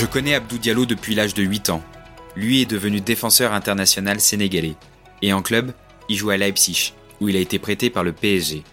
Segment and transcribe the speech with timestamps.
[0.00, 1.82] Je connais Abdou Diallo depuis l'âge de 8 ans.
[2.34, 4.76] Lui est devenu défenseur international sénégalais.
[5.20, 5.74] Et en club,
[6.08, 8.64] il joue à Leipzig, où il a été prêté par le PSG.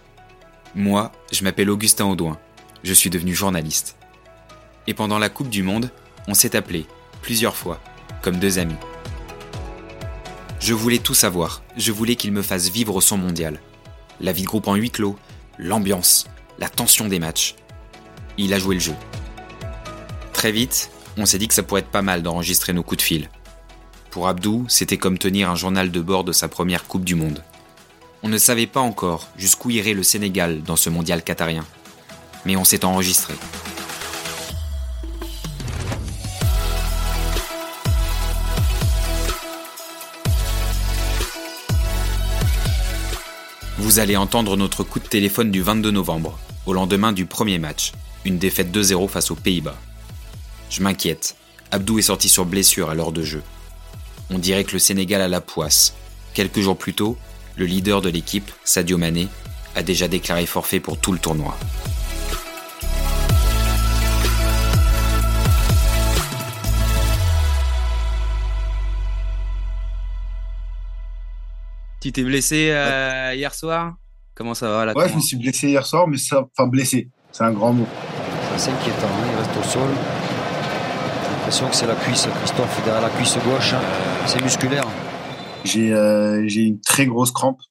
[0.74, 2.38] Moi, je m'appelle Augustin Audouin.
[2.82, 3.98] Je suis devenu journaliste.
[4.86, 5.90] Et pendant la Coupe du Monde,
[6.28, 6.86] on s'est appelé,
[7.20, 7.78] plusieurs fois,
[8.22, 8.78] comme deux amis.
[10.60, 11.62] Je voulais tout savoir.
[11.76, 13.60] Je voulais qu'il me fasse vivre son mondial.
[14.22, 15.18] La vie de groupe en huis clos,
[15.58, 16.26] l'ambiance,
[16.58, 17.54] la tension des matchs.
[18.38, 18.94] Il a joué le jeu.
[20.32, 23.02] Très vite, on s'est dit que ça pourrait être pas mal d'enregistrer nos coups de
[23.02, 23.28] fil.
[24.10, 27.42] Pour Abdou, c'était comme tenir un journal de bord de sa première Coupe du Monde.
[28.22, 31.64] On ne savait pas encore jusqu'où irait le Sénégal dans ce mondial qatarien.
[32.44, 33.34] Mais on s'est enregistré.
[43.76, 47.92] Vous allez entendre notre coup de téléphone du 22 novembre, au lendemain du premier match,
[48.24, 49.76] une défaite 2-0 face aux Pays-Bas.
[50.70, 51.36] Je m'inquiète.
[51.70, 53.42] Abdou est sorti sur blessure à l'heure de jeu.
[54.30, 55.94] On dirait que le Sénégal a la poisse.
[56.34, 57.16] Quelques jours plus tôt,
[57.56, 59.28] le leader de l'équipe, Sadio Mané,
[59.74, 61.56] a déjà déclaré forfait pour tout le tournoi.
[72.00, 73.96] Tu t'es blessé euh, hier soir?
[74.34, 77.08] Comment ça va là Ouais, je me suis blessé hier soir, mais ça, enfin blessé,
[77.32, 77.86] c'est un grand mot.
[78.56, 79.90] C'est inquiétant, hein, il reste au sol.
[81.48, 83.80] L'impression que c'est la cuisse, Christophe, derrière la cuisse gauche, hein.
[84.26, 84.86] c'est musculaire.
[85.64, 87.62] J'ai euh, j'ai une très grosse crampe.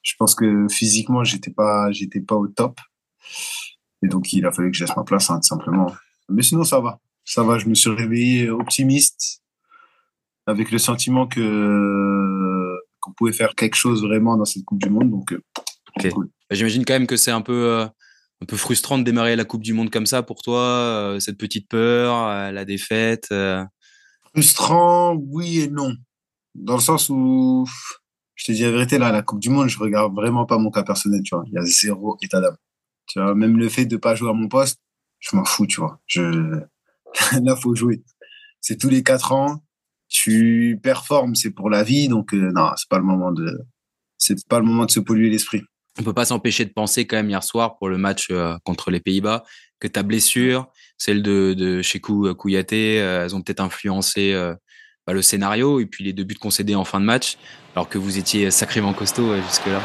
[0.00, 2.80] Je pense que physiquement, j'étais pas j'étais pas au top.
[4.02, 5.92] Et donc il a fallu que je laisse ma place, hein, tout simplement.
[6.30, 7.58] Mais sinon ça va, ça va.
[7.58, 9.42] Je me suis réveillé optimiste,
[10.46, 15.10] avec le sentiment que qu'on pouvait faire quelque chose vraiment dans cette Coupe du Monde.
[15.10, 16.30] Donc euh, cool.
[16.50, 17.86] J'imagine quand même que c'est un peu, euh,
[18.42, 21.38] un peu frustrant de démarrer la Coupe du Monde comme ça pour toi, euh, cette
[21.38, 23.28] petite peur, euh, la défaite.
[23.30, 23.64] euh.
[24.34, 25.94] frustrant, oui et non.
[26.56, 27.66] Dans le sens où,
[28.34, 30.70] je te dis la vérité, là, la Coupe du Monde, je regarde vraiment pas mon
[30.72, 31.44] cas personnel, tu vois.
[31.46, 32.56] Il y a zéro état d'âme.
[33.06, 34.80] Tu vois, même le fait de pas jouer à mon poste,
[35.20, 36.00] je m'en fous, tu vois.
[36.06, 36.60] Je,
[37.42, 38.02] là, faut jouer.
[38.60, 39.62] C'est tous les quatre ans.
[40.08, 43.60] Tu performes, c'est pour la vie, donc, euh, non, c'est pas le moment de,
[44.18, 45.62] c'est pas le moment de se polluer l'esprit.
[45.98, 48.90] On peut pas s'empêcher de penser quand même hier soir pour le match euh, contre
[48.90, 49.42] les Pays-Bas
[49.78, 54.54] que ta blessure, celle de, de Chekou Kouyaté, euh, elles ont peut-être influencé euh,
[55.06, 57.36] bah, le scénario et puis les deux buts concédés en fin de match,
[57.74, 59.80] alors que vous étiez sacrément costaud euh, jusque-là.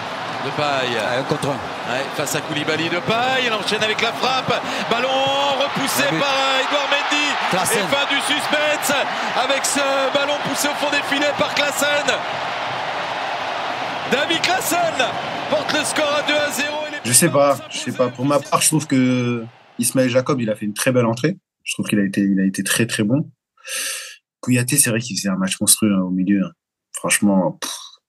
[0.46, 0.96] De paille.
[1.18, 1.58] Un contre un.
[1.92, 4.54] Ouais, face à Koulibaly de paille, il enchaîne avec la frappe.
[4.92, 5.10] Ballon
[5.60, 7.26] repoussé Ah par euh, Edouard Mendy.
[7.50, 7.80] Klaassen.
[7.80, 8.94] Et fin du suspense
[9.44, 12.06] avec ce ballon poussé au fond des filets par Klassen.
[14.12, 14.80] Davy Klassen
[15.50, 16.68] porte le score à 2 à 0.
[16.88, 18.10] et les- Je sais pas, je sais pas.
[18.10, 19.44] Pour ma part, je trouve que
[19.80, 21.38] Ismaël Jacob, il a fait une très belle entrée.
[21.64, 23.30] Je trouve qu'il a été, il a été très très bon.
[24.40, 26.44] Kouyaté, c'est vrai qu'il faisait un match monstrueux hein, au milieu.
[26.46, 26.52] hein.
[26.94, 27.60] Franchement,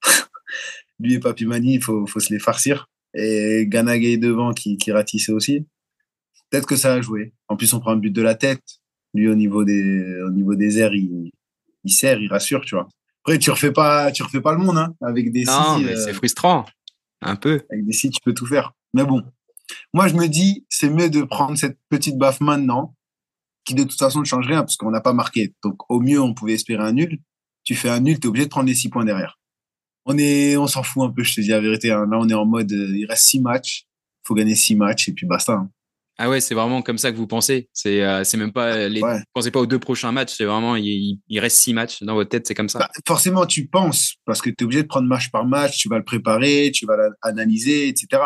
[1.00, 2.87] lui et Papimani, il faut, faut se les farcir.
[3.14, 5.66] Et Ganagay devant qui, qui ratissait aussi.
[6.50, 7.34] Peut-être que ça a joué.
[7.48, 8.62] En plus, on prend un but de la tête.
[9.14, 11.31] Lui, au niveau des, au niveau des airs, il,
[11.84, 12.88] il sert, il rassure, tu vois.
[13.28, 14.94] Après, tu refais pas, tu refais pas le monde, hein.
[15.02, 16.64] Avec des Non, euh, c'est frustrant,
[17.20, 17.60] un peu.
[17.70, 18.72] avec des sites, tu peux tout faire.
[18.94, 19.22] Mais bon,
[19.92, 22.94] moi, je me dis, c'est mieux de prendre cette petite baffe maintenant,
[23.66, 25.54] qui de toute façon ne change rien, parce qu'on n'a pas marqué.
[25.62, 27.18] Donc, au mieux, on pouvait espérer un nul.
[27.64, 29.38] Tu fais un nul, tu es obligé de prendre les six points derrière.
[30.06, 31.90] On est, on s'en fout un peu, je te dis la vérité.
[31.90, 32.06] hein.
[32.10, 33.84] Là, on est en mode, euh, il reste six matchs,
[34.26, 35.52] faut gagner six matchs, et puis basta.
[35.52, 35.70] hein.
[36.20, 37.68] Ah ouais, c'est vraiment comme ça que vous pensez.
[37.72, 39.00] C'est euh, c'est même pas les.
[39.00, 39.18] Ouais.
[39.18, 40.34] Vous pensez pas aux deux prochains matchs.
[40.36, 42.46] C'est vraiment il, il- il reste six matchs dans votre tête.
[42.46, 42.80] C'est comme ça.
[42.80, 45.88] Bah, forcément, tu penses, parce que tu es obligé de prendre match par match, tu
[45.88, 48.20] vas le préparer, tu vas l'analyser, etc.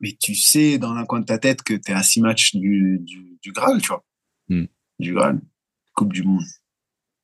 [0.00, 2.54] Mais tu sais dans un coin de ta tête que tu es à six matchs
[2.56, 4.04] du, du, du Graal, tu vois.
[4.48, 4.64] Hmm.
[4.98, 5.40] Du Graal.
[5.94, 6.42] Coupe du Monde.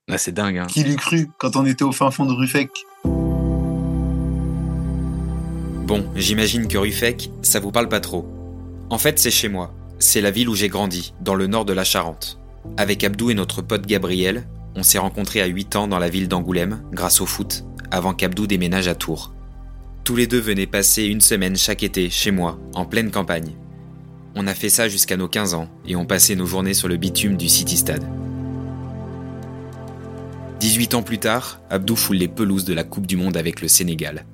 [0.09, 0.59] Ah, c'est dingue.
[0.59, 0.67] Hein.
[0.67, 2.71] Qui l'eût cru quand on était au fin fond de Ruffec?
[5.87, 8.27] Bon, j'imagine que Ruffec, ça vous parle pas trop.
[8.91, 9.75] En fait, c'est chez moi.
[9.99, 12.39] C'est la ville où j'ai grandi, dans le nord de la Charente.
[12.77, 16.29] Avec Abdou et notre pote Gabriel, on s'est rencontrés à 8 ans dans la ville
[16.29, 19.33] d'Angoulême, grâce au foot, avant qu'Abdou déménage à Tours.
[20.05, 23.55] Tous les deux venaient passer une semaine chaque été chez moi, en pleine campagne.
[24.35, 26.99] On a fait ça jusqu'à nos 15 ans et on passait nos journées sur le
[26.99, 28.05] bitume du City Stade.
[30.61, 33.69] 18 ans plus tard, Abdou foule les pelouses de la Coupe du Monde avec le
[33.69, 34.27] Sénégal.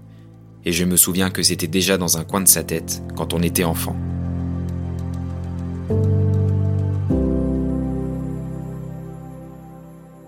[0.64, 3.42] Et je me souviens que c'était déjà dans un coin de sa tête quand on
[3.42, 3.96] était enfant.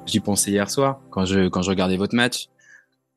[0.06, 2.48] J'y pensais hier soir quand je quand je regardais votre match.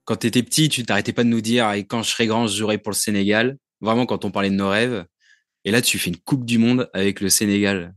[0.06, 2.48] Quand tu étais petit, tu t'arrêtais pas de nous dire et quand je serai grand,
[2.48, 3.58] je jouerai pour le Sénégal.
[3.82, 5.06] Vraiment quand on parlait de nos rêves.
[5.66, 7.94] Et là, tu fais une Coupe du Monde avec le Sénégal.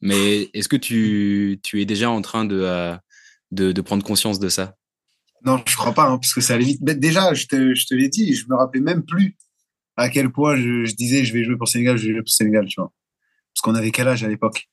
[0.00, 2.96] Mais est-ce que tu, tu es déjà en train de, euh,
[3.50, 4.76] de, prendre conscience de ça?
[5.44, 6.80] Non, je crois pas, hein, parce que ça allait vite.
[6.82, 9.36] Mais déjà, je te, je te l'ai dit, je me rappelais même plus
[9.96, 12.66] à quel point je, disais je vais jouer pour Sénégal, je vais jouer pour Sénégal,
[12.66, 12.92] tu vois.
[13.54, 14.68] Parce qu'on avait quel âge à l'époque?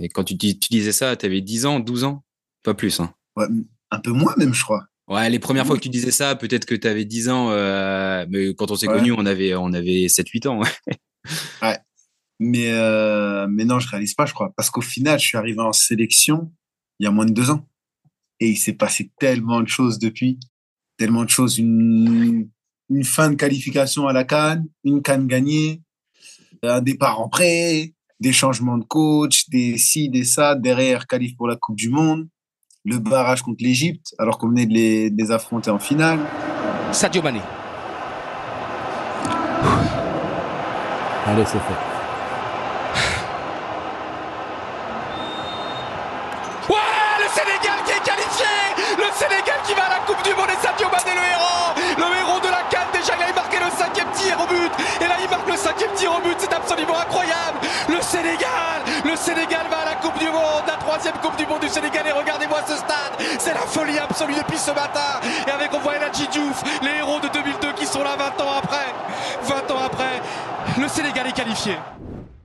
[0.00, 2.24] Et quand tu, dis- tu disais ça, tu avais 10 ans, 12 ans?
[2.62, 3.00] Pas plus.
[3.00, 3.12] Hein.
[3.36, 3.46] ouais,
[3.90, 4.84] Un peu moins même, je crois.
[5.08, 8.26] Ouais, les premières fois que tu disais ça, peut-être que tu avais 10 ans, euh,
[8.28, 8.98] mais quand on s'est Ouais.
[8.98, 10.60] connus, on avait, on avait 7-8 ans.
[11.62, 11.78] ouais.
[12.40, 14.52] Mais, euh, mais non, je réalise pas, je crois.
[14.56, 16.52] Parce qu'au final, je suis arrivé en sélection
[17.00, 17.66] il y a moins de deux ans.
[18.40, 20.38] Et il s'est passé tellement de choses depuis.
[20.98, 21.58] Tellement de choses.
[21.58, 22.48] Une,
[22.90, 25.80] une fin de qualification à la Cannes, une Cannes gagnée,
[26.62, 31.48] un départ en prêt, des changements de coach, des ci, des ça, derrière qualif pour
[31.48, 32.28] la Coupe du Monde,
[32.84, 36.20] le barrage contre l'Égypte, alors qu'on venait de les, de les affronter en finale.
[36.92, 37.40] Sadio Mané.
[41.26, 41.87] Allez, c'est fait.
[55.78, 57.58] Cinquième tir au but, c'est absolument incroyable
[57.88, 61.60] Le Sénégal Le Sénégal va à la Coupe du Monde La troisième Coupe du Monde
[61.60, 65.72] du Sénégal et regardez-moi ce stade C'est la folie absolue depuis ce matin Et avec
[65.72, 68.86] on voit El Hadji Diouf, les héros de 2002 qui sont là 20 ans après
[69.44, 70.20] 20 ans après
[70.80, 71.76] Le Sénégal est qualifié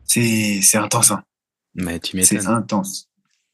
[0.05, 1.23] C'est c'est intense, hein.
[1.75, 2.53] Mais tu C'est m'étonnes.
[2.53, 3.07] intense.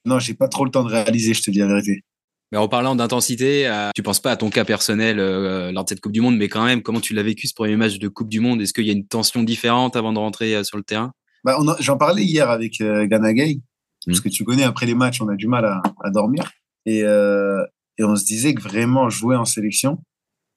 [0.05, 2.03] Non, j'ai pas trop le temps de réaliser, je te dis la vérité.
[2.51, 5.89] Mais en parlant d'intensité, euh, tu penses pas à ton cas personnel euh, lors de
[5.89, 8.07] cette Coupe du Monde, mais quand même, comment tu l'as vécu ce premier match de
[8.07, 8.61] Coupe du Monde?
[8.61, 11.13] Est-ce qu'il y a une tension différente avant de rentrer euh, sur le terrain?
[11.43, 13.59] Bah, J'en parlais hier avec euh, Gana Gay,
[14.05, 16.51] parce que tu connais, après les matchs, on a du mal à, à dormir.
[16.85, 17.63] Et, euh,
[17.99, 20.01] et on se disait que vraiment jouer en sélection,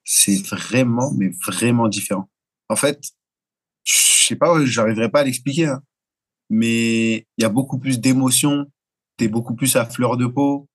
[0.03, 2.27] c'est vraiment, mais vraiment différent.
[2.69, 2.99] En fait,
[3.83, 5.81] je sais pas, j'arriverai pas à l'expliquer, hein,
[6.49, 8.65] mais il y a beaucoup plus d'émotions,
[9.17, 10.67] t'es beaucoup plus à fleur de peau.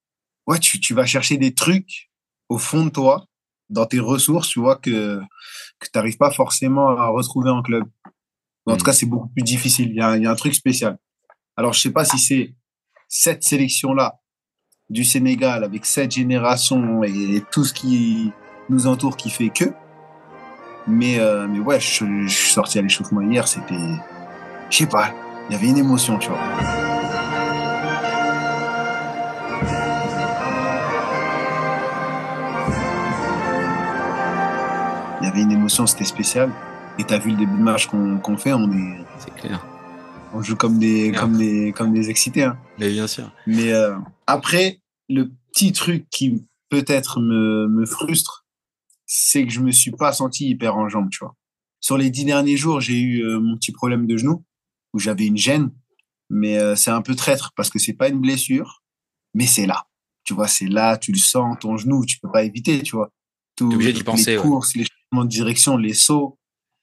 [0.48, 2.10] Ouais, tu, tu vas chercher des trucs
[2.48, 3.26] au fond de toi,
[3.68, 5.20] dans tes ressources, tu vois, que,
[5.78, 7.84] que t'arrives pas forcément à retrouver en club.
[8.66, 8.86] En tout Mm.
[8.86, 9.90] cas, c'est beaucoup plus difficile.
[9.90, 10.98] Il y, a, il y a un truc spécial.
[11.56, 12.54] Alors, je sais pas si c'est
[13.08, 14.14] cette sélection-là
[14.88, 18.32] du Sénégal avec cette génération et tout ce qui
[18.70, 19.66] nous entoure qui fait que.
[20.86, 23.74] Mais, euh, mais ouais, je, je suis sorti à l'échauffement hier, c'était.
[24.70, 25.12] Je sais pas,
[25.48, 26.87] il y avait une émotion, tu vois.
[35.38, 36.52] Avait une émotion, c'était spécial.
[36.98, 39.64] Et t'as vu le début de match qu'on fait, on est, C'est clair.
[40.34, 42.42] on joue comme des, comme des, comme des excités.
[42.42, 42.58] Hein.
[42.78, 43.30] Mais bien sûr.
[43.46, 43.96] Mais euh,
[44.26, 48.46] après, le petit truc qui peut-être me, me frustre,
[49.06, 51.34] c'est que je me suis pas senti hyper en jambes, tu vois.
[51.80, 54.44] Sur les dix derniers jours, j'ai eu euh, mon petit problème de genou
[54.92, 55.70] où j'avais une gêne,
[56.28, 58.82] mais euh, c'est un peu traître parce que c'est pas une blessure,
[59.34, 59.86] mais c'est là.
[60.24, 63.10] Tu vois, c'est là, tu le sens, ton genou, tu peux pas éviter, tu vois.
[63.54, 64.42] Tout, obligé d'y penser, Les ouais.
[64.42, 66.38] courses, les de direction, les sauts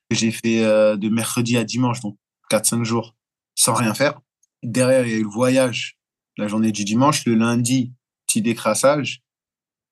[0.10, 2.18] que j'ai fait euh, de mercredi à dimanche, donc
[2.52, 3.16] 4-5 jours,
[3.56, 4.20] sans rien faire.
[4.64, 5.98] Derrière, il y a eu le voyage,
[6.38, 7.94] la journée du dimanche, le lundi,
[8.28, 9.22] petit décrassage.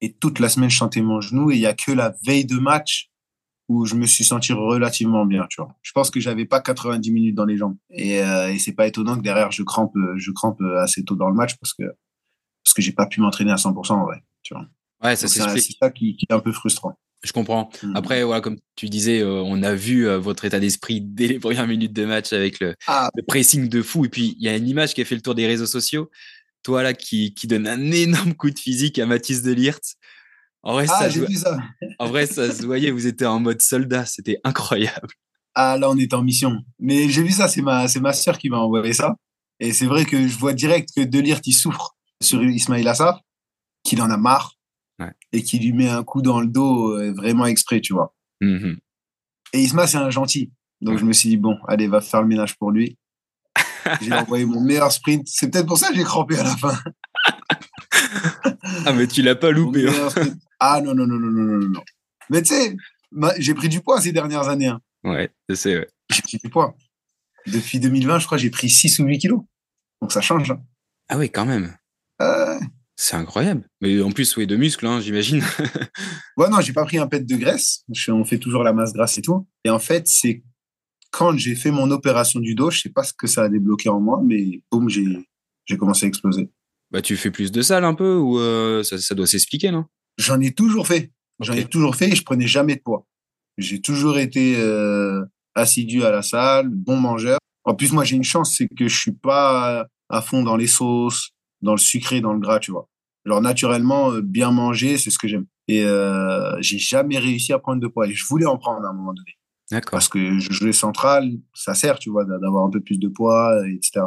[0.01, 1.51] Et toute la semaine, je sentais mon genou.
[1.51, 3.09] Et il y a que la veille de match
[3.69, 5.73] où je me suis senti relativement bien, tu vois.
[5.81, 7.77] Je pense que j'avais pas 90 minutes dans les jambes.
[7.89, 11.29] Et, euh, et c'est pas étonnant que derrière, je crampe, je crampe assez tôt dans
[11.29, 11.83] le match parce que,
[12.63, 14.67] parce que j'ai pas pu m'entraîner à 100% en vrai, tu vois.
[15.01, 15.39] Ouais, ça C'est
[15.79, 16.97] ça qui, qui est un peu frustrant.
[17.23, 17.69] Je comprends.
[17.81, 17.95] Mhm.
[17.95, 21.39] Après, voilà, comme tu disais, euh, on a vu euh, votre état d'esprit dès les
[21.39, 24.05] premières minutes de match avec le, Ah, le pressing de fou.
[24.05, 26.09] Et puis, il y a une image qui a fait le tour des réseaux sociaux.
[26.63, 29.95] Toi, là, qui, qui donne un énorme coup de physique à Mathis Delirte.
[30.63, 31.57] En vrai, ah ça, vu ça.
[31.99, 34.05] en vrai, ça se voyait, vous étiez en mode soldat.
[34.05, 35.09] C'était incroyable.
[35.55, 36.57] Ah, là, on est en mission.
[36.79, 39.15] Mais j'ai vu ça, c'est ma, c'est ma sœur qui m'a envoyé ça.
[39.59, 43.21] Et c'est vrai que je vois direct que Delirte, il souffre sur Ismail Assar,
[43.83, 44.55] qu'il en a marre.
[44.99, 45.11] Ouais.
[45.31, 48.13] Et qui lui met un coup dans le dos euh, vraiment exprès, tu vois.
[48.41, 48.77] Mhm.
[49.53, 50.51] Et Isma, c'est un gentil.
[50.81, 52.97] Donc, je me suis dit, bon, allez, va faire le ménage pour lui.
[54.01, 55.27] j'ai envoyé mon meilleur sprint.
[55.27, 56.73] C'est peut-être pour ça que j'ai crampé à la fin.
[58.85, 59.87] Ah, mais tu l'as pas loupé.
[59.87, 60.09] hein.
[60.59, 61.83] Ah, non, non, non, non, non, non, non.
[62.29, 62.75] Mais tu sais,
[63.39, 64.67] j'ai pris du poids ces dernières années.
[64.67, 64.81] hein.
[65.03, 65.87] Ouais, je sais, ouais.
[66.11, 66.75] J'ai pris du poids.
[67.47, 69.41] Depuis 2020, je crois, j'ai pris 6 ou 8 kilos.
[70.01, 70.51] Donc, ça change.
[70.51, 70.61] hein.
[71.09, 71.75] Ah oui, quand même.
[72.21, 72.59] Euh,
[72.95, 73.67] C'est incroyable.
[73.81, 75.41] Mais en plus, oui, de muscles, hein, j'imagine.
[76.37, 77.83] Ouais, non, j'ai pas pris un pet de graisse.
[77.93, 79.47] Je- on fait toujours la masse grasse et tout.
[79.63, 80.43] Et en fait, c'est
[81.11, 83.89] quand j'ai fait mon opération du dos, je sais pas ce que ça a débloqué
[83.89, 85.05] en moi, mais boum, j'ai,
[85.77, 86.49] commencé à exploser.
[86.91, 89.85] bah, tu fais plus de salle un peu ou euh, ça, ça doit s'expliquer, non?
[90.17, 91.11] J'en ai toujours fait.
[91.39, 93.05] J'en ai toujours fait et je prenais jamais de poids.
[93.59, 95.23] J'ai toujours été euh,
[95.53, 97.37] assidu à la salle, bon mangeur.
[97.63, 100.67] En plus, moi, j'ai une chance, c'est que je suis pas à fond dans les
[100.67, 101.29] sauces,
[101.63, 102.87] dans le sucré, dans le gras, tu vois.
[103.25, 105.45] Genre naturellement, euh, bien manger, c'est ce que j'aime.
[105.67, 108.07] Et euh, j'ai jamais réussi à prendre de poids.
[108.07, 109.37] Et je voulais en prendre à un moment donné.
[109.71, 109.91] D'accord.
[109.91, 113.67] Parce que je jouais central, ça sert, tu vois, d'avoir un peu plus de poids,
[113.67, 114.01] etc.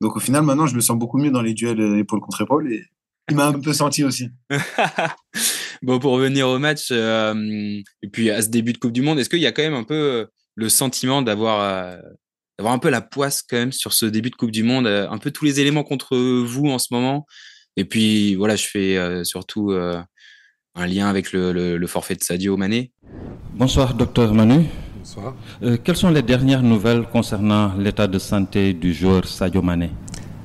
[0.00, 2.42] Donc au final, maintenant, je me sens beaucoup mieux dans les duels euh, épaule contre
[2.42, 2.84] épaule et
[3.30, 4.28] il m'a un peu senti aussi.
[5.82, 9.18] bon, pour revenir au match, euh, et puis à ce début de Coupe du Monde,
[9.18, 10.26] est-ce qu'il y a quand même un peu euh,
[10.56, 11.96] le sentiment d'avoir euh,
[12.58, 15.08] d'avoir un peu la poisse quand même sur ce début de Coupe du Monde, euh,
[15.10, 17.26] un peu tous les éléments contre vous en ce moment
[17.76, 20.00] Et puis voilà, je fais euh, surtout euh,
[20.74, 22.92] un lien avec le, le, le, forfait de Sadio Mané.
[23.54, 24.66] Bonsoir, docteur Manu.
[24.98, 25.34] Bonsoir.
[25.62, 29.90] Euh, quelles sont les dernières nouvelles concernant l'état de santé du joueur Sadio Mané?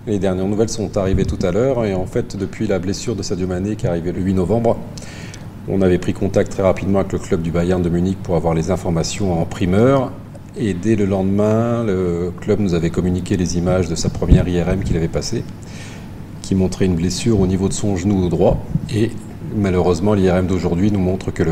[0.06, 3.24] Les dernières nouvelles sont arrivées tout à l'heure et en fait depuis la blessure de
[3.24, 4.78] Sadio Mané qui est arrivée le 8 novembre,
[5.68, 8.54] on avait pris contact très rapidement avec le club du Bayern de Munich pour avoir
[8.54, 10.12] les informations en primeur
[10.60, 14.84] et dès le lendemain, le club nous avait communiqué les images de sa première IRM
[14.84, 15.44] qu'il avait passée
[16.42, 18.58] qui montrait une blessure au niveau de son genou droit
[18.92, 19.12] et
[19.56, 21.44] malheureusement l'IRM d'aujourd'hui nous montre que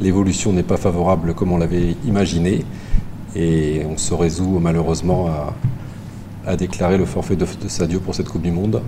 [0.00, 2.64] l'évolution n'est pas favorable comme on l'avait imaginé
[3.36, 5.54] et on se résout malheureusement à,
[6.44, 8.82] à déclarer le forfait de, de, Sadio pour cette Coupe du Monde.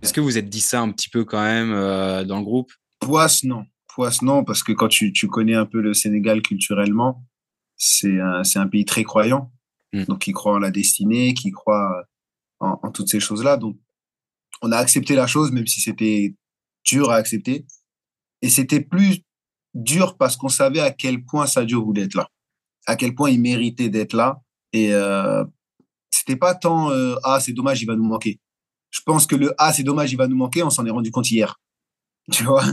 [0.00, 2.70] Est-ce que vous êtes dit ça un petit peu quand même euh, dans le groupe?
[3.00, 3.64] Poisse, non.
[3.92, 7.24] Poisse, non, parce que quand tu, tu connais un peu le Sénégal culturellement,
[7.78, 9.50] c'est un, c'est un pays très croyant.
[9.92, 10.04] Mm.
[10.04, 12.04] Donc, qui croit en la destinée, qui croit
[12.60, 13.56] en, en toutes ces choses-là.
[13.56, 13.78] Donc,
[14.60, 16.34] on a accepté la chose, même si c'était
[16.84, 17.64] dur à accepter.
[18.42, 19.22] Et c'était plus
[19.74, 22.28] dur parce qu'on savait à quel point Sadio voulait être là,
[22.86, 24.40] à quel point il méritait d'être là.
[24.72, 25.44] Et euh,
[26.10, 28.40] c'était pas tant euh, ah c'est dommage il va nous manquer.
[28.90, 31.10] Je pense que le ah c'est dommage il va nous manquer, on s'en est rendu
[31.10, 31.60] compte hier,
[32.32, 32.64] tu vois?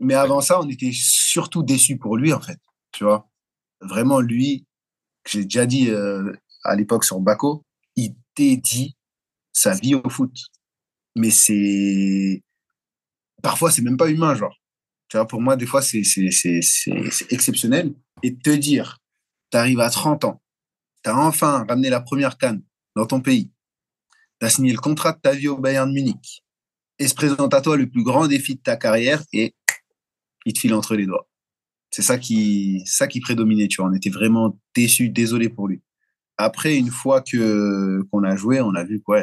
[0.00, 2.58] Mais avant ça, on était surtout déçus pour lui en fait,
[2.92, 3.27] tu vois?
[3.80, 4.66] Vraiment lui,
[5.26, 6.32] j'ai déjà dit euh,
[6.64, 7.64] à l'époque sur Baco,
[7.96, 8.96] il dédie
[9.52, 10.32] sa vie au foot.
[11.16, 12.42] Mais c'est
[13.42, 14.56] parfois c'est même pas humain genre.
[15.08, 16.02] Tu vois, pour moi, des fois, c'est
[17.30, 17.94] exceptionnel.
[18.22, 18.98] Et te dire,
[19.50, 20.42] tu arrives à 30 ans,
[21.02, 22.62] tu as enfin ramené la première canne
[22.94, 23.52] dans ton pays,
[24.40, 26.44] tu as signé le contrat de ta vie au Bayern de Munich,
[26.98, 29.54] et se présente à toi le plus grand défi de ta carrière, et
[30.44, 31.28] il te file entre les doigts.
[31.90, 33.90] C'est ça qui, ça qui prédominait, tu vois.
[33.90, 35.80] On était vraiment déçus, désolés pour lui.
[36.36, 39.22] Après, une fois que qu'on a joué, on a vu quoi.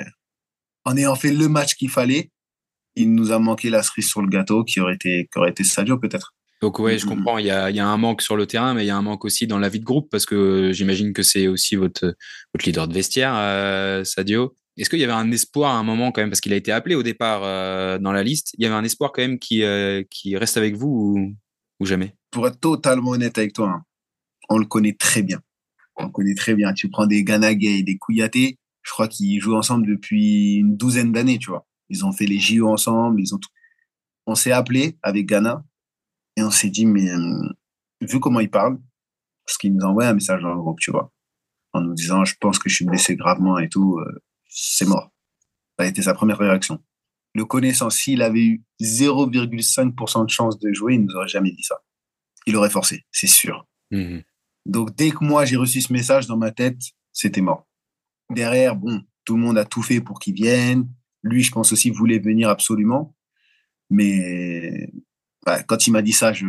[0.84, 2.32] En ayant fait le match qu'il fallait,
[2.96, 5.64] il nous a manqué la cerise sur le gâteau qui aurait été, qui aurait été
[5.64, 6.34] Sadio peut-être.
[6.62, 8.74] Donc ouais, je comprends, il y, a, il y a un manque sur le terrain,
[8.74, 11.14] mais il y a un manque aussi dans la vie de groupe parce que j'imagine
[11.14, 12.16] que c'est aussi votre,
[12.54, 14.56] votre leader de vestiaire, euh, Sadio.
[14.78, 16.72] Est-ce qu'il y avait un espoir à un moment quand même, parce qu'il a été
[16.72, 19.64] appelé au départ euh, dans la liste, il y avait un espoir quand même qui,
[19.64, 21.36] euh, qui reste avec vous ou,
[21.80, 22.16] ou, jamais?
[22.36, 23.86] Pour être totalement honnête avec toi, hein,
[24.50, 25.40] on le connaît très bien.
[25.96, 26.74] On le connaît très bien.
[26.74, 31.40] Tu prends des Ganagay, des Kouyaté, je crois qu'ils jouent ensemble depuis une douzaine d'années,
[31.40, 31.66] tu vois.
[31.88, 33.22] Ils ont fait les JO ensemble.
[33.22, 33.48] Ils ont tout.
[34.26, 35.64] On s'est appelé avec Ghana
[36.36, 37.54] et on s'est dit, mais euh,
[38.02, 38.80] vu comment il parle,
[39.46, 41.14] parce qu'il nous envoie un message dans le groupe, tu vois,
[41.72, 45.10] en nous disant, je pense que je suis blessé gravement et tout, euh, c'est mort.
[45.80, 46.84] Ça a été sa première réaction.
[47.34, 51.64] Le connaissant, s'il avait eu 0,5% de chance de jouer, il nous aurait jamais dit
[51.64, 51.78] ça.
[52.46, 53.66] Il aurait forcé, c'est sûr.
[53.92, 54.20] Mmh.
[54.66, 56.80] Donc, dès que moi j'ai reçu ce message dans ma tête,
[57.12, 57.68] c'était mort.
[58.30, 60.88] Derrière, bon, tout le monde a tout fait pour qu'il vienne.
[61.24, 63.16] Lui, je pense aussi, voulait venir absolument.
[63.90, 64.90] Mais
[65.46, 66.46] bah, quand il m'a dit ça, je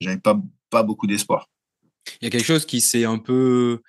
[0.00, 1.48] n'avais pas, pas beaucoup d'espoir.
[2.20, 3.82] Il y a quelque chose qui s'est un peu,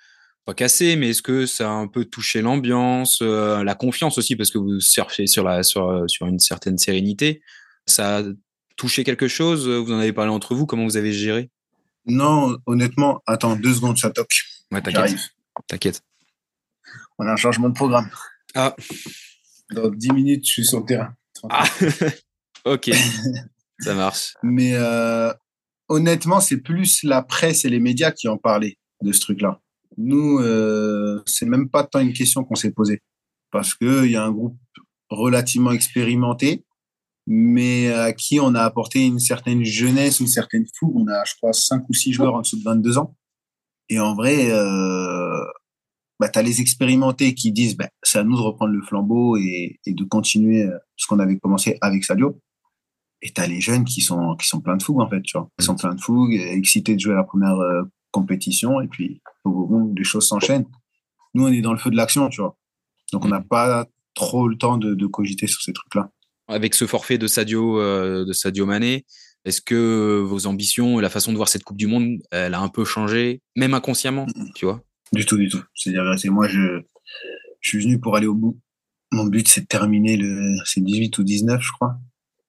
[0.44, 4.36] pas cassé, mais est-ce que ça a un peu touché l'ambiance, euh, la confiance aussi,
[4.36, 7.42] parce que vous surfez sur, la, sur, sur une certaine sérénité
[7.86, 8.22] Ça a
[8.80, 11.50] touché quelque chose Vous en avez parlé entre vous Comment vous avez géré?
[12.06, 14.34] Non, honnêtement, attends deux secondes, ça toque.
[14.72, 15.18] Ouais, t'inquiète.
[15.66, 16.02] T'inquiète.
[17.18, 18.08] On a un changement de programme.
[18.54, 18.74] Ah.
[19.72, 21.14] Dans 10 minutes, je suis sur le terrain.
[21.50, 21.64] Ah.
[22.64, 22.90] ok,
[23.80, 24.32] ça marche.
[24.42, 25.30] Mais euh,
[25.88, 29.60] honnêtement, c'est plus la presse et les médias qui ont parlé de ce truc-là.
[29.98, 33.02] Nous, euh, c'est même pas tant une question qu'on s'est posée.
[33.50, 34.56] Parce qu'il y a un groupe
[35.10, 36.64] relativement expérimenté,
[37.32, 40.96] mais à qui on a apporté une certaine jeunesse, une certaine fougue.
[40.96, 43.14] On a, je crois, 5 ou 6 joueurs en dessous de 22 ans.
[43.88, 45.44] Et en vrai, euh,
[46.18, 49.36] bah, tu as les expérimentés qui disent bah, c'est à nous de reprendre le flambeau
[49.36, 52.40] et, de continuer ce qu'on avait commencé avec Sadio.
[53.22, 55.22] Et tu as les jeunes qui sont, qui sont pleins de fougue, en fait.
[55.22, 55.48] Tu vois.
[55.60, 58.80] Ils sont pleins de fougue, excités de jouer à la première euh, compétition.
[58.80, 60.66] Et puis, au moment les choses s'enchaînent,
[61.34, 62.56] nous, on est dans le feu de l'action, tu vois.
[63.12, 66.10] Donc, on n'a pas trop le temps de cogiter sur ces trucs-là.
[66.50, 69.06] Avec ce forfait de Sadio, euh, de Sadio Mané,
[69.44, 72.60] est-ce que vos ambitions et la façon de voir cette Coupe du Monde, elle a
[72.60, 74.82] un peu changé, même inconsciemment, tu vois?
[75.12, 75.62] Du tout, du tout.
[75.74, 76.82] C'est-à-dire, c'est moi, je,
[77.60, 78.58] je suis venu pour aller au bout.
[79.12, 81.96] Mon but, c'est de terminer le, c'est 18 ou 19, je crois,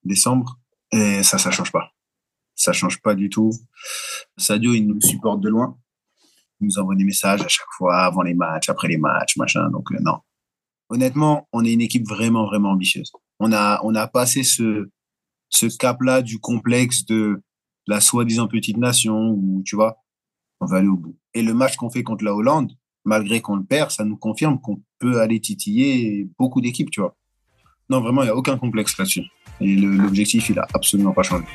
[0.04, 0.60] décembre.
[0.92, 1.92] Et ça, ça change pas.
[2.56, 3.52] Ça change pas du tout.
[4.38, 5.78] Sadio, il nous supporte de loin.
[6.60, 9.70] Il nous envoie des messages à chaque fois, avant les matchs, après les matchs, machin.
[9.70, 10.20] Donc, euh, non.
[10.90, 13.12] Honnêtement, on est une équipe vraiment, vraiment ambitieuse.
[13.44, 14.88] On a, on a passé ce,
[15.50, 17.42] ce cap-là du complexe de
[17.88, 19.98] la soi-disant petite nation où, tu vois,
[20.60, 21.18] on va aller au bout.
[21.34, 22.72] Et le match qu'on fait contre la Hollande,
[23.04, 27.18] malgré qu'on le perd, ça nous confirme qu'on peut aller titiller beaucoup d'équipes, tu vois.
[27.90, 29.24] Non, vraiment, il n'y a aucun complexe là-dessus.
[29.60, 31.46] Et l'objectif, il a absolument pas changé.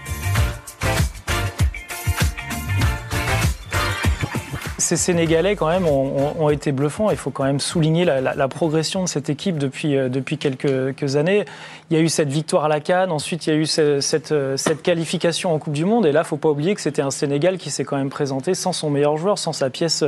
[4.86, 7.10] Ces Sénégalais, quand même, ont, été bluffants.
[7.10, 11.44] Il faut quand même souligner la, progression de cette équipe depuis, euh, depuis quelques, années.
[11.90, 14.32] Il y a eu cette victoire à la Cannes, ensuite il y a eu cette,
[14.32, 16.06] euh, cette, qualification en Coupe du Monde.
[16.06, 18.10] Et là, il ne faut pas oublier que c'était un Sénégal qui s'est quand même
[18.10, 20.04] présenté sans son meilleur joueur, sans sa pièce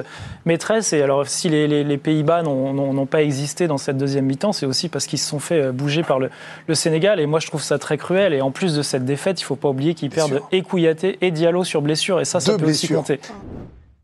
[0.46, 0.92] maîtresse.
[0.92, 5.06] Et alors, si les, Pays-Bas n'ont pas existé dans cette deuxième mi-temps, c'est aussi parce
[5.06, 6.30] qu'ils se sont fait euh, bouger par le,
[6.74, 7.18] Sénégal.
[7.18, 8.32] Et moi, je trouve ça très cruel.
[8.32, 11.18] Et en plus de cette défaite, il ne faut pas oublier qu'ils perdent et Kouyaté
[11.20, 12.20] et Diallo sur blessure.
[12.20, 13.18] Et ça, ça peut aussi compter.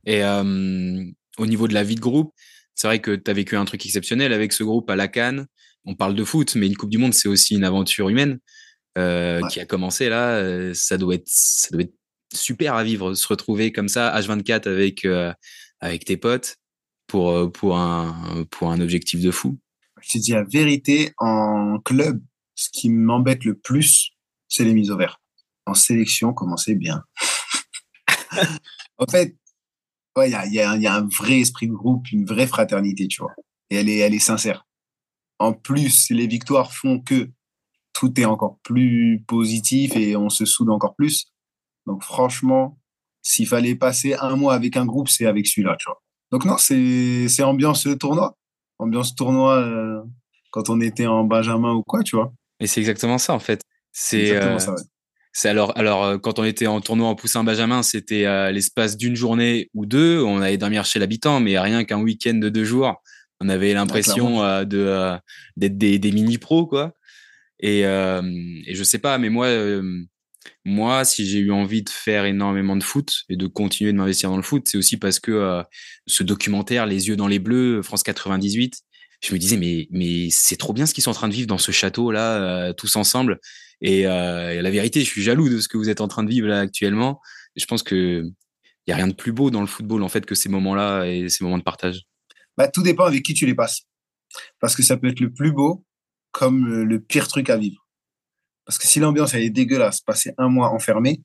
[0.07, 2.33] Et au niveau de la vie de groupe,
[2.75, 5.47] c'est vrai que tu as vécu un truc exceptionnel avec ce groupe à la Cannes.
[5.85, 8.39] On parle de foot, mais une Coupe du Monde, c'est aussi une aventure humaine
[8.99, 10.37] euh, qui a commencé là.
[10.37, 11.95] Euh, ça doit être, ça doit être
[12.33, 15.33] super à vivre, se retrouver comme ça H24 avec euh,
[15.81, 16.57] avec tes potes
[17.07, 19.59] pour pour un pour un objectif de fou.
[20.01, 22.23] Je te dis la vérité, en club,
[22.55, 24.11] ce qui m'embête le plus,
[24.49, 25.21] c'est les mises au vert.
[25.67, 27.03] En sélection, commencez bien.
[28.99, 29.37] en fait,
[30.17, 32.47] ouais, il y a, y, a, y a, un vrai esprit de groupe, une vraie
[32.47, 33.35] fraternité, tu vois.
[33.71, 34.67] Et elle est, elle est sincère.
[35.39, 37.31] En plus, les victoires font que
[37.93, 41.27] tout est encore plus positif et on se soude encore plus.
[41.87, 42.79] Donc franchement,
[43.23, 46.03] s'il fallait passer un mois avec un groupe, c'est avec celui-là, tu vois.
[46.31, 48.37] Donc non, c'est c'est ambiance tournoi,
[48.79, 50.03] ambiance tournoi euh,
[50.51, 52.33] quand on était en Benjamin ou quoi, tu vois.
[52.61, 53.61] Et c'est exactement ça en fait.
[53.93, 54.83] C'est euh, ça, ouais.
[55.37, 58.97] C'est alors, alors euh, quand on était en tournoi en poussin Benjamin, c'était à l'espace
[58.97, 60.23] d'une journée ou deux.
[60.23, 63.03] On allait dormir chez l'habitant, mais rien qu'un week-end de deux jours,
[63.41, 65.17] on avait l'impression euh, de euh,
[65.57, 66.95] d'être des, des mini pros quoi.
[67.61, 69.49] Et, et je sais pas, mais moi,
[70.67, 74.29] moi, si j'ai eu envie de faire énormément de foot et de continuer de m'investir
[74.29, 75.63] dans le foot, c'est aussi parce que
[76.07, 78.83] ce documentaire, Les yeux dans les bleus, France 98,
[79.23, 81.47] je me disais mais mais c'est trop bien ce qu'ils sont en train de vivre
[81.47, 83.41] dans ce château là, tous ensemble.
[83.83, 86.31] Euh, et, la vérité, je suis jaloux de ce que vous êtes en train de
[86.31, 87.21] vivre là actuellement.
[87.57, 88.25] je pense que
[88.87, 91.07] il y a rien de plus beau dans le football en fait que ces moments-là
[91.07, 92.03] et ces moments de partage.
[92.59, 93.83] Bah, tout dépend avec qui tu les passes.
[94.61, 95.85] Parce que ça peut être le plus beau
[96.33, 97.87] comme le pire truc à vivre.
[98.67, 101.23] Parce que si l'ambiance elle est dégueulasse, passer un mois enfermé,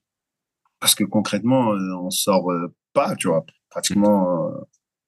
[0.79, 4.51] parce que concrètement euh, on sort euh, pas, tu vois, pratiquement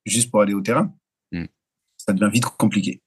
[0.06, 0.94] juste pour aller au terrain,
[1.32, 1.46] mm.
[1.98, 3.02] ça devient vite compliqué.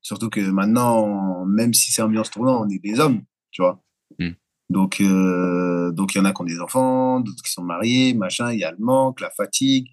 [0.00, 3.22] Surtout que maintenant, même si c'est ambiance tournant, on est des hommes
[3.52, 3.80] tu vois.
[4.18, 4.32] Hmm.
[4.68, 8.14] Donc, euh, donc il y en a qui ont des enfants, d'autres qui sont mariés,
[8.14, 8.52] machin.
[8.52, 9.86] Il y a le manque, la fatigue.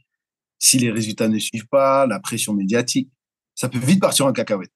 [0.58, 3.12] Si les résultats ne suivent pas, la pression médiatique,
[3.56, 4.74] ça peut vite partir en cacahuète.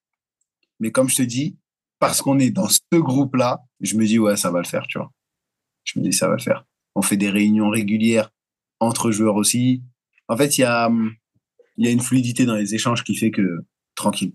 [0.80, 1.58] Mais comme je te dis,
[2.00, 4.98] parce qu'on est dans ce groupe-là, je me dis ouais, ça va le faire, tu
[4.98, 5.12] vois.
[5.86, 6.66] Je me dis ça va le faire.
[6.96, 8.30] On fait des réunions régulières
[8.80, 9.84] entre joueurs aussi.
[10.28, 10.92] En fait, il y a,
[11.78, 13.66] il y a une fluidité dans les échanges qui fait que
[13.96, 14.34] tranquille,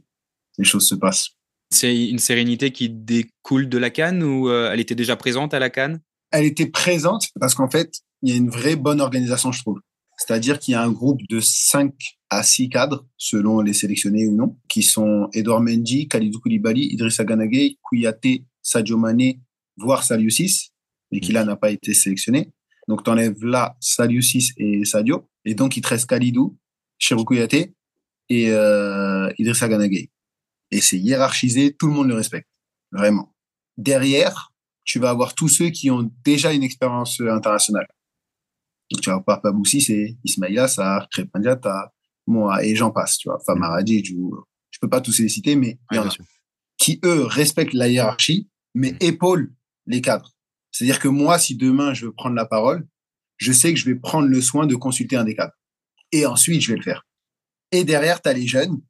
[0.56, 1.37] les choses se passent.
[1.70, 5.58] C'est une sérénité qui découle de la Cannes ou euh, elle était déjà présente à
[5.58, 6.00] la Cannes
[6.30, 9.80] Elle était présente parce qu'en fait, il y a une vraie bonne organisation, je trouve.
[10.16, 11.92] C'est-à-dire qu'il y a un groupe de 5
[12.30, 17.24] à 6 cadres, selon les sélectionnés ou non, qui sont Edouard Mendy, Khalidou Koulibaly, Idrissa
[17.24, 19.40] Ganagay, Kouyaté, Sadio Mané,
[19.76, 20.70] voire Saliusis,
[21.12, 22.50] mais qui là n'a pas été sélectionné.
[22.88, 25.28] Donc, tu enlèves là Saliusis et Sadio.
[25.44, 26.58] Et donc, il te reste Khalidou,
[26.98, 27.74] Chirou Kouyaté
[28.28, 30.10] et euh, Idrissa Ganagay
[30.70, 32.48] et c'est hiérarchisé, tout le monde le respecte,
[32.92, 33.34] vraiment.
[33.76, 34.52] Derrière,
[34.84, 37.86] tu vas avoir tous ceux qui ont déjà une expérience internationale.
[38.90, 41.40] Donc, tu vas avoir Papa c'est Ismaïla Sarr, Crépin
[42.26, 43.94] moi, et j'en passe, tu vois, Famara je,
[44.70, 46.10] je peux pas tous les citer, mais il y en a
[46.78, 48.96] qui, eux, respectent la hiérarchie, mais mm.
[49.00, 49.52] épaulent
[49.86, 50.34] les cadres.
[50.70, 52.86] C'est-à-dire que moi, si demain je veux prendre la parole,
[53.36, 55.54] je sais que je vais prendre le soin de consulter un des cadres.
[56.12, 57.06] Et ensuite, je vais le faire.
[57.72, 58.80] Et derrière, tu as les jeunes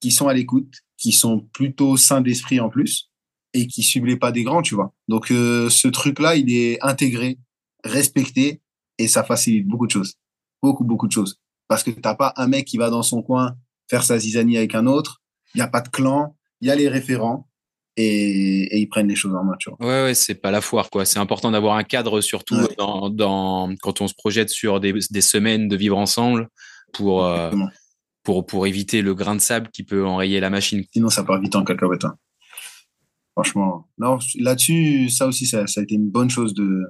[0.00, 3.10] qui sont à l'écoute, qui sont plutôt sains d'esprit en plus
[3.54, 4.92] et qui suivent pas des grands, tu vois.
[5.08, 7.38] Donc euh, ce truc-là, il est intégré,
[7.82, 8.60] respecté
[8.98, 10.14] et ça facilite beaucoup de choses,
[10.62, 11.40] beaucoup beaucoup de choses.
[11.66, 13.56] Parce que t'as pas un mec qui va dans son coin
[13.88, 15.22] faire sa zizanie avec un autre.
[15.54, 17.48] Il y a pas de clan, il y a les référents
[17.96, 19.78] et, et, ils prennent les choses en main, tu vois.
[19.80, 21.04] Ouais, ouais, c'est pas la foire, quoi.
[21.04, 25.20] C'est important d'avoir un cadre, surtout dans, dans, quand on se projette sur des, des
[25.20, 26.48] semaines de vivre ensemble
[26.92, 27.50] pour, euh,
[28.30, 30.84] pour, pour éviter le grain de sable qui peut enrayer la machine.
[30.92, 32.04] Sinon, ça part vite en cacahuète.
[32.04, 32.14] Hein.
[33.32, 36.84] Franchement, non, là-dessus, ça aussi, ça, ça, a été une bonne chose de,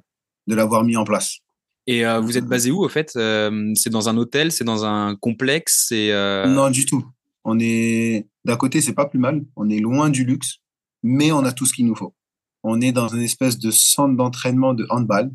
[0.47, 1.39] de l'avoir mis en place.
[1.87, 4.85] Et euh, vous êtes basé où, au fait euh, C'est dans un hôtel C'est dans
[4.85, 6.47] un complexe C'est euh...
[6.47, 7.07] Non, du tout.
[7.45, 9.43] On est d'un côté, c'est pas plus mal.
[9.57, 10.59] On est loin du luxe,
[11.03, 12.15] mais on a tout ce qu'il nous faut.
[12.63, 15.31] On est dans une espèce de centre d'entraînement de handball,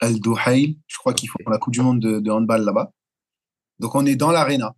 [0.00, 0.78] Al Douhail.
[0.86, 2.92] Je crois qu'ils font la Coupe du Monde de, de handball là-bas.
[3.78, 4.74] Donc on est dans l'arena.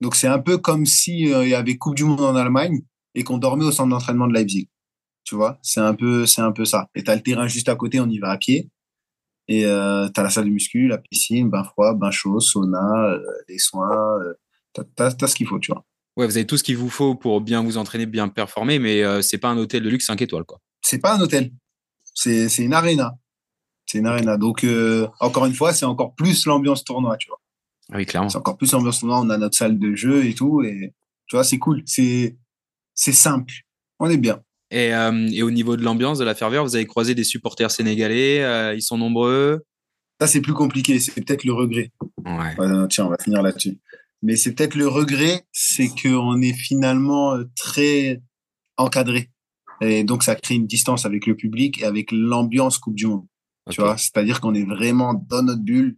[0.00, 2.82] Donc c'est un peu comme si euh, il y avait Coupe du Monde en Allemagne
[3.14, 4.68] et qu'on dormait au centre d'entraînement de Leipzig.
[5.24, 6.88] Tu vois, c'est un peu, c'est un peu ça.
[6.94, 8.70] Et t'as le terrain juste à côté, on y va à pied.
[9.48, 13.20] Et euh, t'as la salle de muscu, la piscine, bain froid, bain chaud, sauna, euh,
[13.48, 14.18] les soins.
[14.72, 15.84] T'as, t'as ce qu'il faut, tu vois.
[16.16, 19.02] Ouais, vous avez tout ce qu'il vous faut pour bien vous entraîner, bien performer, mais
[19.22, 20.60] c'est pas un hôtel de luxe 5 étoiles, quoi.
[20.82, 21.52] C'est pas un hôtel.
[22.14, 23.12] C'est, c'est une arena.
[23.86, 24.36] C'est une arena.
[24.36, 24.66] Donc,
[25.20, 27.40] encore une fois, c'est encore plus l'ambiance tournoi, tu vois.
[27.92, 28.28] Ah oui, clairement.
[28.28, 29.20] C'est encore plus l'ambiance tournoi.
[29.20, 30.62] On a notre salle de jeu et tout.
[30.62, 30.92] Et
[31.26, 31.82] tu vois, c'est cool.
[31.86, 32.36] C'est,
[32.94, 33.52] c'est simple.
[33.98, 34.42] On est bien.
[34.70, 37.70] Et, euh, et, au niveau de l'ambiance, de la ferveur, vous avez croisé des supporters
[37.70, 39.64] sénégalais, euh, ils sont nombreux?
[40.20, 41.92] Ça, c'est plus compliqué, c'est peut-être le regret.
[42.24, 42.58] Ouais.
[42.58, 42.88] ouais.
[42.88, 43.78] tiens, on va finir là-dessus.
[44.22, 48.20] Mais c'est peut-être le regret, c'est qu'on est finalement euh, très
[48.76, 49.30] encadré.
[49.80, 53.26] Et donc, ça crée une distance avec le public et avec l'ambiance Coupe du Monde.
[53.66, 53.76] Okay.
[53.76, 55.96] Tu vois, c'est-à-dire qu'on est vraiment dans notre bulle,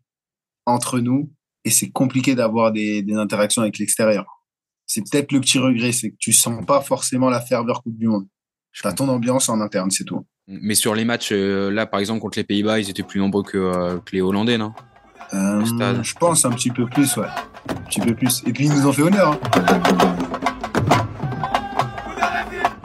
[0.66, 1.33] entre nous,
[1.64, 4.25] et c'est compliqué d'avoir des, des interactions avec l'extérieur.
[4.87, 8.09] C'est peut-être le petit regret, c'est que tu sens pas forcément la ferveur Coupe du
[8.09, 8.27] Monde.
[8.81, 10.25] T'as ton ambiance en interne, c'est tout.
[10.47, 13.42] Mais sur les matchs, euh, là, par exemple, contre les Pays-Bas, ils étaient plus nombreux
[13.42, 14.73] que, euh, que les Hollandais, non?
[15.35, 15.62] Euh,
[16.03, 17.27] Je pense un petit peu plus, ouais.
[17.68, 18.42] Un petit peu plus.
[18.47, 19.33] Et puis, ils nous ont fait honneur.
[19.33, 19.38] Hein.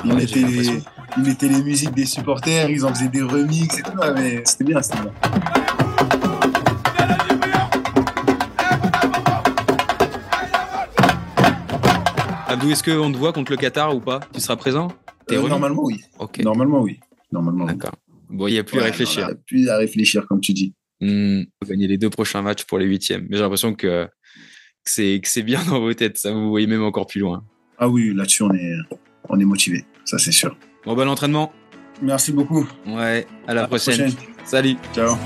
[0.04, 0.84] Ils, ouais, mettaient les,
[1.18, 3.92] ils mettaient les musiques des supporters, ils en faisaient des remixes et tout.
[4.16, 5.14] Mais c'était bien, c'était bien.
[12.64, 14.88] Abdou, est-ce qu'on te voit contre le Qatar ou pas Tu seras présent
[15.32, 16.00] euh, Normalement, oui.
[16.18, 16.44] Okay.
[16.44, 16.98] Normalement, oui.
[17.30, 17.66] Normalement.
[17.66, 17.96] D'accord.
[18.30, 19.24] Bon, il n'y a plus ouais, à réfléchir.
[19.24, 20.74] Il n'y a plus à réfléchir, comme tu dis.
[21.02, 23.28] Mmh, gagner les deux prochains matchs pour les huitièmes.
[23.30, 24.90] Mais j'ai l'impression que, que
[25.26, 26.18] c'est bien dans vos têtes.
[26.18, 27.44] Ça, vous voyez même encore plus loin.
[27.78, 28.76] Ah oui, là-dessus, on est,
[29.28, 29.84] on est motivé.
[30.06, 30.56] Ça, c'est sûr.
[30.86, 31.52] Bon, ben l'entraînement.
[32.02, 32.66] Merci beaucoup.
[32.88, 33.98] Ouais, à la, à prochaine.
[33.98, 34.28] la prochaine.
[34.46, 34.78] Salut.
[34.96, 35.18] Ciao.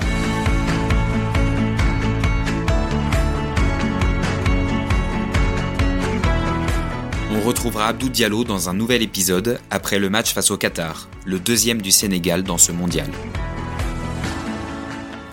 [7.47, 11.81] Retrouvera Abdou Diallo dans un nouvel épisode après le match face au Qatar, le deuxième
[11.81, 13.09] du Sénégal dans ce mondial.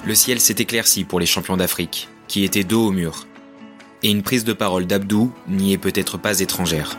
[0.07, 3.27] Le ciel s'est éclairci pour les champions d'Afrique, qui étaient dos au mur.
[4.05, 6.97] Et une prise de parole d'Abdou n'y est peut-être pas étrangère.